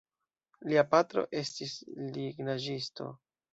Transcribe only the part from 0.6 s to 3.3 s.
Lia patro estis lignaĵisto.